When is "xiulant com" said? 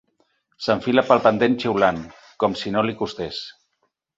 1.65-2.59